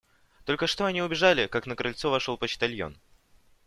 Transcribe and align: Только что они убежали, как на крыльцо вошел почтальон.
Только 0.45 0.65
что 0.65 0.85
они 0.85 1.03
убежали, 1.03 1.45
как 1.45 1.67
на 1.67 1.75
крыльцо 1.75 2.09
вошел 2.09 2.35
почтальон. 2.35 2.97